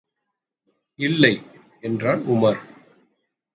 [0.99, 1.41] இல்லை.
[1.81, 2.59] என்றான் உமார்.